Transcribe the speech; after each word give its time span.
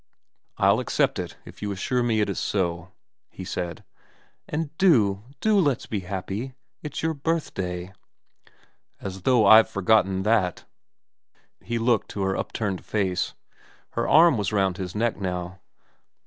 'I'll 0.57 0.79
accept 0.79 1.19
it 1.19 1.37
if 1.45 1.61
you 1.61 1.71
assure 1.71 2.01
me 2.01 2.21
it 2.21 2.29
is 2.31 2.39
so,' 2.39 2.91
he 3.29 3.43
said.' 3.45 3.83
And 4.49 4.75
do, 4.79 5.21
do 5.41 5.59
let's 5.59 5.85
be 5.85 5.99
happy. 5.99 6.55
It's 6.81 7.03
your 7.03 7.13
birthday 7.13 7.93
''As 8.99 9.21
though 9.21 9.45
I've 9.45 9.69
forgotten 9.69 10.23
that.' 10.23 10.65
He 11.63 11.77
looked 11.77 12.17
at 12.17 12.23
her 12.23 12.35
upturned 12.35 12.83
face; 12.83 13.35
her 13.91 14.07
arm 14.07 14.39
was 14.39 14.51
round 14.51 14.77
his 14.77 14.95
neck 14.95 15.17
now. 15.17 15.59